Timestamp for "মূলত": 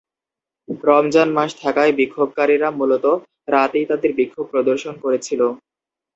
2.79-3.05